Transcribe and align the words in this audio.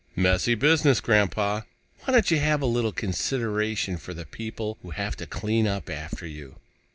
"Messy 0.15 0.55
business, 0.55 0.99
Grandpa. 0.99 1.61
Why 2.05 2.13
don't 2.15 2.31
you 2.31 2.39
have 2.39 2.63
a 2.63 2.65
little 2.65 2.91
consideration 2.91 3.97
for 3.97 4.15
the 4.15 4.25
people 4.25 4.79
who 4.81 4.89
have 4.89 5.15
to 5.17 5.27
clean 5.27 5.67
up 5.67 5.91
after 5.91 6.25
you?" 6.25 6.55